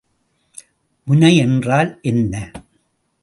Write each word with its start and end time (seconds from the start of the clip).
முனை 1.07 1.35
என்றால் 1.35 1.99
என்ன? 2.01 2.51